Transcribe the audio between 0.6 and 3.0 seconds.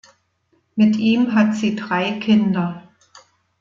Mit ihm hat sie drei Kinder.